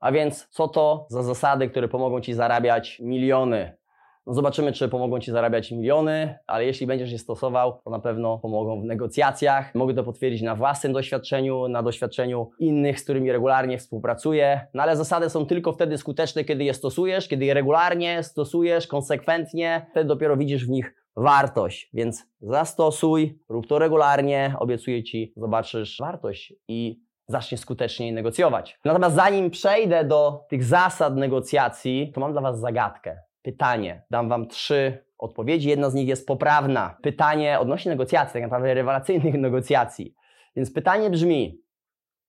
[0.00, 3.80] A więc co to za zasady, które pomogą Ci zarabiać miliony?
[4.26, 8.38] No zobaczymy, czy pomogą Ci zarabiać miliony, ale jeśli będziesz je stosował, to na pewno
[8.38, 9.74] pomogą w negocjacjach.
[9.74, 14.60] Mogę to potwierdzić na własnym doświadczeniu, na doświadczeniu innych, z którymi regularnie współpracuję.
[14.74, 19.86] No ale zasady są tylko wtedy skuteczne, kiedy je stosujesz, kiedy je regularnie stosujesz, konsekwentnie,
[19.90, 21.90] wtedy dopiero widzisz w nich wartość.
[21.92, 27.00] Więc zastosuj, rób to regularnie, obiecuję Ci, zobaczysz wartość i
[27.30, 28.78] zaczniesz skuteczniej negocjować.
[28.84, 34.02] Natomiast zanim przejdę do tych zasad negocjacji, to mam dla Was zagadkę pytanie.
[34.10, 35.68] Dam Wam trzy odpowiedzi.
[35.68, 36.96] Jedna z nich jest poprawna.
[37.02, 40.14] Pytanie odnośnie negocjacji, tak naprawdę rewelacyjnych negocjacji.
[40.56, 41.60] Więc pytanie brzmi,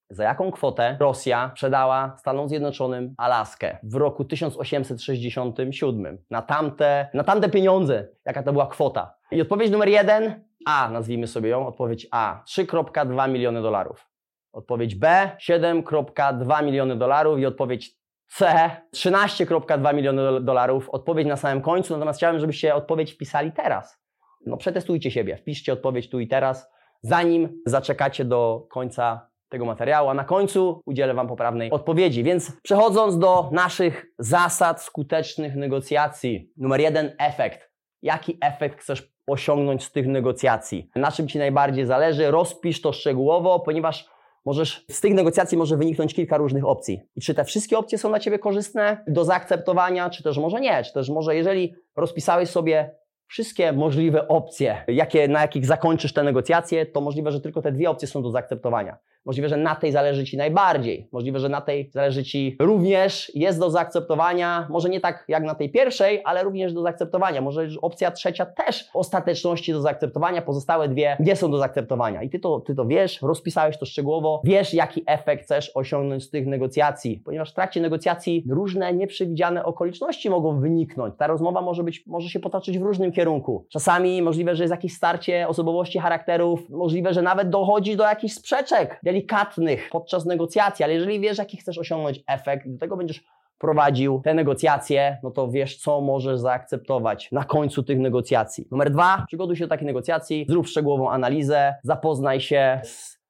[0.09, 7.49] za jaką kwotę Rosja sprzedała Stanom Zjednoczonym Alaskę w roku 1867 na tamte, na tamte
[7.49, 8.07] pieniądze?
[8.25, 9.13] Jaka to była kwota?
[9.31, 14.10] I odpowiedź numer jeden, A, nazwijmy sobie ją, odpowiedź A, 3,2 miliony dolarów.
[14.53, 17.95] Odpowiedź B, 7,2 miliony dolarów i odpowiedź
[18.27, 24.01] C 13,2 miliony dolarów, odpowiedź na samym końcu, natomiast chciałem, żebyście odpowiedź wpisali teraz.
[24.45, 26.71] No przetestujcie siebie, wpiszcie odpowiedź tu i teraz,
[27.01, 32.23] zanim zaczekacie do końca tego materiału, a na końcu udzielę Wam poprawnej odpowiedzi.
[32.23, 36.51] Więc przechodząc do naszych zasad skutecznych negocjacji.
[36.57, 37.71] Numer jeden, efekt.
[38.01, 40.89] Jaki efekt chcesz osiągnąć z tych negocjacji?
[40.95, 42.31] Na czym Ci najbardziej zależy?
[42.31, 44.09] Rozpisz to szczegółowo, ponieważ
[44.45, 47.01] możesz, z tych negocjacji może wyniknąć kilka różnych opcji.
[47.15, 50.83] I czy te wszystkie opcje są dla Ciebie korzystne do zaakceptowania, czy też może nie,
[50.83, 52.95] czy też może jeżeli rozpisałeś sobie
[53.27, 57.89] wszystkie możliwe opcje, jakie, na jakich zakończysz te negocjacje, to możliwe, że tylko te dwie
[57.89, 58.97] opcje są do zaakceptowania.
[59.25, 61.09] Możliwe, że na tej zależy Ci najbardziej.
[61.11, 64.67] Możliwe, że na tej zależy Ci również, jest do zaakceptowania.
[64.69, 67.41] Może nie tak jak na tej pierwszej, ale również do zaakceptowania.
[67.41, 70.41] Może opcja trzecia też w ostateczności do zaakceptowania.
[70.41, 72.23] Pozostałe dwie nie są do zaakceptowania.
[72.23, 76.29] I Ty to, ty to wiesz, rozpisałeś to szczegółowo, wiesz, jaki efekt chcesz osiągnąć z
[76.29, 77.21] tych negocjacji.
[77.25, 81.15] Ponieważ w trakcie negocjacji różne nieprzewidziane okoliczności mogą wyniknąć.
[81.17, 83.65] Ta rozmowa może, być, może się potoczyć w różnym kierunku.
[83.69, 86.69] Czasami możliwe, że jest jakieś starcie osobowości, charakterów.
[86.69, 91.77] Możliwe, że nawet dochodzi do jakichś sprzeczek delikatnych podczas negocjacji, ale jeżeli wiesz, jaki chcesz
[91.77, 93.23] osiągnąć efekt do tego będziesz
[93.57, 98.67] prowadził te negocjacje, no to wiesz, co możesz zaakceptować na końcu tych negocjacji.
[98.71, 103.20] Numer dwa, przygotuj się do takiej negocjacji, zrób szczegółową analizę, zapoznaj się z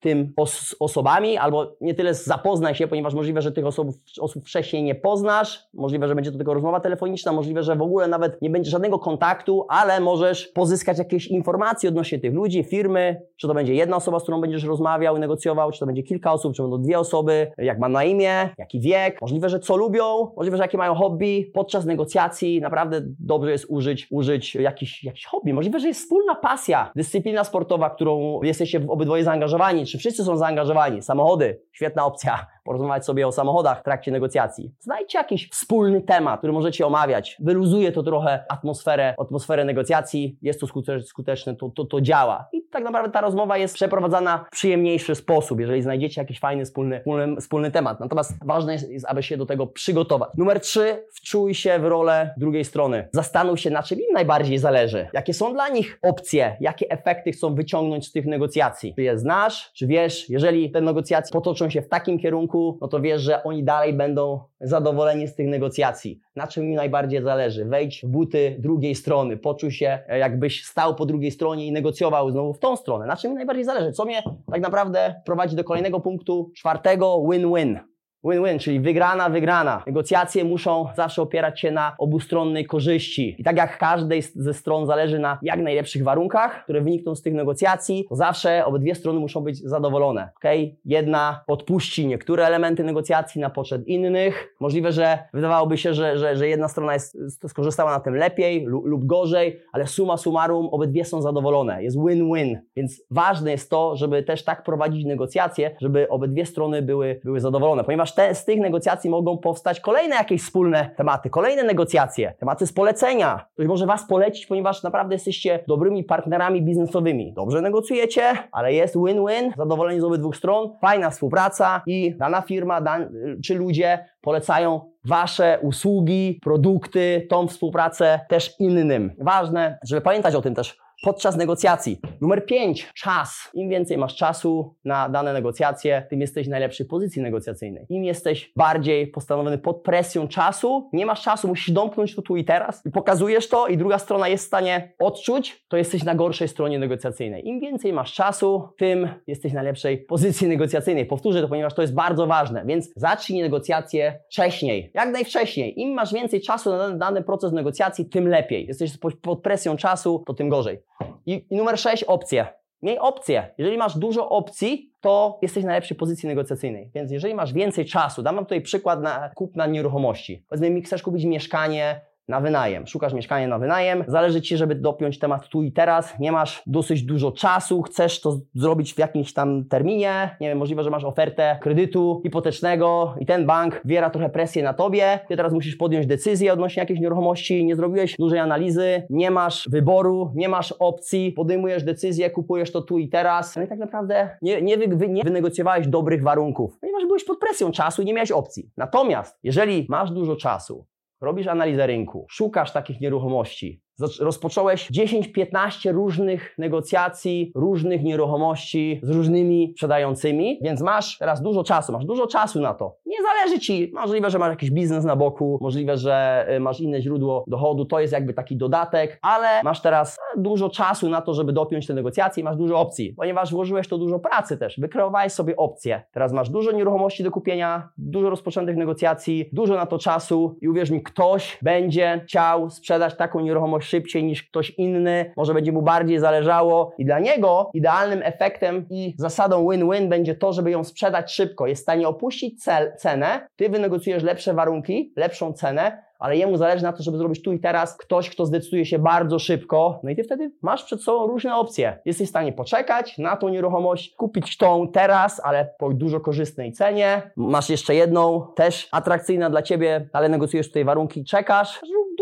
[0.00, 3.88] tym os osobami, albo nie tyle zapoznaj się, ponieważ możliwe, że tych osób,
[4.20, 8.08] osób wcześniej nie poznasz, możliwe, że będzie to tylko rozmowa telefoniczna, możliwe, że w ogóle
[8.08, 13.48] nawet nie będzie żadnego kontaktu, ale możesz pozyskać jakieś informacje odnośnie tych ludzi, firmy, czy
[13.48, 16.62] to będzie jedna osoba, z którą będziesz rozmawiał negocjował, czy to będzie kilka osób, czy
[16.62, 20.62] będą dwie osoby, jak ma na imię, jaki wiek, możliwe, że co lubią, możliwe, że
[20.62, 21.50] jakie mają hobby.
[21.54, 25.54] Podczas negocjacji naprawdę dobrze jest użyć, użyć jakiś, jakiś hobby.
[25.54, 31.02] Możliwe, że jest wspólna pasja, dyscyplina sportowa, którą jesteście obydwoje zaangażowani, czy wszyscy są zaangażowani.
[31.02, 34.74] Samochody, świetna opcja porozmawiać sobie o samochodach w trakcie negocjacji.
[34.80, 37.36] Znajdźcie jakiś wspólny temat, który możecie omawiać.
[37.40, 40.38] Wyluzuje to trochę atmosferę, atmosferę negocjacji.
[40.42, 40.66] Jest to
[41.02, 42.48] skuteczne, to, to, to działa.
[42.52, 46.98] I tak naprawdę ta rozmowa jest przeprowadzana w przyjemniejszy sposób, jeżeli znajdziecie jakiś fajny, wspólny,
[46.98, 48.00] wspólny, wspólny temat.
[48.00, 50.30] Natomiast ważne jest, jest, aby się do tego przygotować.
[50.36, 53.08] Numer trzy, wczuj się w rolę drugiej strony.
[53.12, 55.08] Zastanów się, na czym im najbardziej zależy.
[55.12, 58.94] Jakie są dla nich opcje, jakie efekty chcą wyciągnąć z tych negocjacji.
[58.94, 63.00] Czy je znasz, czy wiesz, jeżeli te negocjacje potoczą się w takim kierunku, no to
[63.00, 66.20] wiesz, że oni dalej będą zadowoleni z tych negocjacji.
[66.36, 67.64] Na czym mi najbardziej zależy?
[67.64, 72.30] Wejdź w buty drugiej strony, poczuj się e, jakbyś stał po drugiej stronie i negocjował
[72.30, 73.06] znowu w tą stronę.
[73.06, 73.92] Na czym mi najbardziej zależy?
[73.92, 74.22] Co mnie
[74.52, 77.89] tak naprawdę prowadzi do kolejnego punktu, czwartego, win-win.
[78.24, 79.82] Win-win, czyli wygrana, wygrana.
[79.86, 83.36] Negocjacje muszą zawsze opierać się na obustronnej korzyści.
[83.38, 87.34] I tak jak każdej ze stron zależy na jak najlepszych warunkach, które wynikną z tych
[87.34, 90.28] negocjacji, to zawsze obydwie strony muszą być zadowolone.
[90.36, 90.76] Okay?
[90.84, 94.54] Jedna odpuści niektóre elementy negocjacji na poczet innych.
[94.60, 98.86] Możliwe, że wydawałoby się, że, że, że jedna strona jest, skorzystała na tym lepiej lub,
[98.86, 101.82] lub gorzej, ale suma summarum obydwie są zadowolone.
[101.82, 102.60] Jest win-win.
[102.76, 107.84] Więc ważne jest to, żeby też tak prowadzić negocjacje, żeby obydwie strony były, były zadowolone,
[107.84, 112.66] ponieważ ponieważ te, z tych negocjacji mogą powstać kolejne jakieś wspólne tematy, kolejne negocjacje, tematy
[112.66, 113.46] z polecenia.
[113.54, 117.32] Ktoś może Was polecić, ponieważ naprawdę jesteście dobrymi partnerami biznesowymi.
[117.32, 123.08] Dobrze negocjujecie, ale jest win-win, zadowolenie z obydwu stron, fajna współpraca i dana firma dan,
[123.44, 129.12] czy ludzie polecają Wasze usługi, produkty, tą współpracę też innym.
[129.18, 132.00] Ważne, żeby pamiętać o tym też, podczas negocjacji.
[132.20, 132.92] Numer 5.
[132.94, 133.50] Czas.
[133.54, 137.86] Im więcej masz czasu na dane negocjacje, tym jesteś w najlepszej pozycji negocjacyjnej.
[137.88, 142.44] Im jesteś bardziej postanowiony pod presją czasu, nie masz czasu, musisz domknąć to tu i
[142.44, 146.48] teraz i pokazujesz to i druga strona jest w stanie odczuć, to jesteś na gorszej
[146.48, 147.48] stronie negocjacyjnej.
[147.48, 151.06] Im więcej masz czasu, tym jesteś w najlepszej pozycji negocjacyjnej.
[151.06, 155.80] Powtórzę to, ponieważ to jest bardzo ważne, więc zacznij negocjacje wcześniej, jak najwcześniej.
[155.80, 158.66] Im masz więcej czasu na dany proces negocjacji, tym lepiej.
[158.66, 160.89] Jesteś pod presją czasu, to tym gorzej.
[161.26, 162.46] I, i numer 6, opcje.
[162.82, 163.54] Miej opcje.
[163.58, 166.90] Jeżeli masz dużo opcji, to jesteś w najlepszej pozycji negocjacyjnej.
[166.94, 170.44] Więc jeżeli masz więcej czasu, dam wam tutaj przykład na kupna nieruchomości.
[170.48, 172.00] Powiedzmy mi, chcesz kupić mieszkanie
[172.30, 172.86] na wynajem.
[172.86, 177.02] Szukasz mieszkania na wynajem, zależy Ci, żeby dopiąć temat tu i teraz, nie masz dosyć
[177.02, 181.58] dużo czasu, chcesz to zrobić w jakimś tam terminie, nie wiem, możliwe, że masz ofertę
[181.60, 186.52] kredytu hipotecznego i ten bank wiera trochę presję na Tobie, Ty teraz musisz podjąć decyzję
[186.52, 192.30] odnośnie jakiejś nieruchomości, nie zrobiłeś dużej analizy, nie masz wyboru, nie masz opcji, podejmujesz decyzję,
[192.30, 196.22] kupujesz to tu i teraz, no i tak naprawdę nie, nie, wy, nie wynegocjowałeś dobrych
[196.22, 198.70] warunków, ponieważ byłeś pod presją czasu i nie miałeś opcji.
[198.76, 200.86] Natomiast, jeżeli masz dużo czasu,
[201.20, 203.82] robisz analizę rynku, szukasz takich nieruchomości,
[204.20, 212.04] rozpocząłeś 10-15 różnych negocjacji, różnych nieruchomości z różnymi sprzedającymi, więc masz teraz dużo czasu, masz
[212.04, 212.96] dużo czasu na to.
[213.06, 217.02] Nie zależy Ci, możliwe, że masz jakiś biznes na boku, możliwe, że y, masz inne
[217.02, 221.52] źródło dochodu, to jest jakby taki dodatek, ale masz teraz dużo czasu na to, żeby
[221.52, 226.02] dopiąć te negocjacje masz dużo opcji, ponieważ włożyłeś to dużo pracy też, wykreowałeś sobie opcje.
[226.12, 230.90] Teraz masz dużo nieruchomości do kupienia, dużo rozpoczętych negocjacji, dużo na to czasu i uwierz
[230.90, 236.18] mi, ktoś będzie chciał sprzedać taką nieruchomość szybciej niż ktoś inny, może będzie mu bardziej
[236.18, 241.66] zależało i dla niego idealnym efektem i zasadą win-win będzie to, żeby ją sprzedać szybko.
[241.66, 246.82] Jest w stanie opuścić cel, cenę, ty wynegocjujesz lepsze warunki, lepszą cenę, ale jemu zależy
[246.82, 250.00] na to, żeby zrobić tu i teraz ktoś, kto zdecyduje się bardzo szybko.
[250.04, 251.98] No i ty wtedy masz przed sobą różne opcje.
[252.04, 257.30] Jesteś w stanie poczekać na tą nieruchomość, kupić tą teraz, ale po dużo korzystnej cenie.
[257.36, 261.80] Masz jeszcze jedną, też atrakcyjna dla ciebie, ale negocjujesz tutaj warunki, czekasz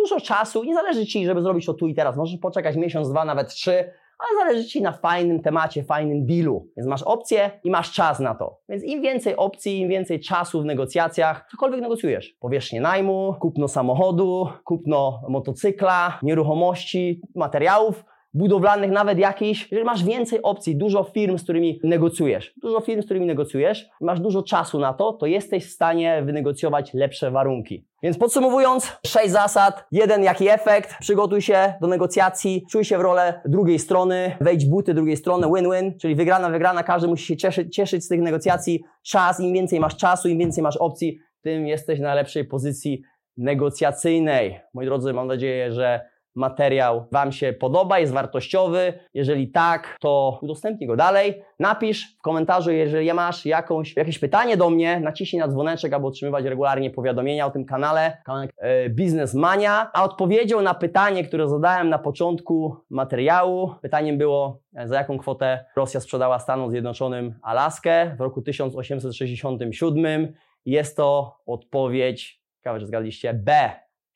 [0.09, 2.17] dużo czasu, nie zależy Ci, żeby zrobić to tu i teraz.
[2.17, 6.69] Możesz poczekać miesiąc, dwa, nawet trzy, ale zależy Ci na fajnym temacie, fajnym dealu.
[6.77, 8.61] Więc masz opcję i masz czas na to.
[8.69, 12.37] Więc im więcej opcji, im więcej czasu w negocjacjach, cokolwiek negocjujesz.
[12.41, 18.05] Powierzchnię najmu, kupno samochodu, kupno motocykla, nieruchomości, materiałów,
[18.35, 23.05] budowlanych, nawet jakichś, jeżeli masz więcej opcji, dużo firm, z którymi negocjujesz, dużo firm, z
[23.05, 27.85] którymi negocjujesz, masz dużo czasu na to, to jesteś w stanie wynegocjować lepsze warunki.
[28.03, 29.87] Więc podsumowując, sześć zasad.
[29.93, 30.95] Jeden, jaki efekt?
[31.01, 35.99] Przygotuj się do negocjacji, czuj się w rolę drugiej strony, wejdź buty drugiej strony, win-win,
[35.99, 38.85] czyli wygrana, wygrana, każdy musi się cieszyć, cieszyć z tych negocjacji.
[39.03, 43.03] Czas, im więcej masz czasu, im więcej masz opcji, tym jesteś na lepszej pozycji
[43.37, 44.61] negocjacyjnej.
[44.75, 46.01] Moi drodzy, mam nadzieję, że
[46.39, 48.93] materiał Wam się podoba, jest wartościowy.
[49.15, 51.43] Jeżeli tak, to udostępnij go dalej.
[51.59, 56.45] Napisz w komentarzu, jeżeli masz jakąś, jakieś pytanie do mnie, naciśnij na dzwoneczek, aby otrzymywać
[56.45, 59.91] regularnie powiadomienia o tym kanale, kanał e, Biznes Mania.
[59.93, 66.01] A odpowiedzią na pytanie, które zadałem na początku materiału, pytaniem było, za jaką kwotę Rosja
[66.01, 70.33] sprzedała Stanom Zjednoczonym Alaskę w roku 1867.
[70.67, 73.71] Jest to odpowiedź, ciekawe, że zgadliście, B.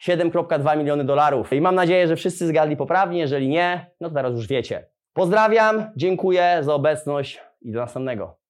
[0.08, 1.52] 7,2 miliony dolarów.
[1.52, 3.18] I mam nadzieję, że wszyscy zgadli poprawnie.
[3.18, 4.86] Jeżeli nie, no to teraz już wiecie.
[5.12, 8.36] Pozdrawiam, dziękuję za obecność i do następnego.